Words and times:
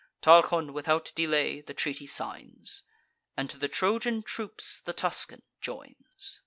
Tarchon, 0.19 0.73
without 0.73 1.11
delay, 1.13 1.61
the 1.61 1.75
treaty 1.75 2.07
signs, 2.07 2.81
And 3.37 3.51
to 3.51 3.57
the 3.59 3.67
Trojan 3.69 4.23
troops 4.23 4.81
the 4.83 4.93
Tuscan 4.93 5.43
joins. 5.59 6.39